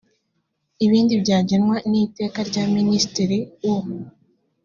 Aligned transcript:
ibindi 0.85 1.13
byagenwa 1.23 1.75
n’iteka 1.89 2.39
rya 2.49 2.63
minisitiri 2.75 3.37
u 3.73 3.73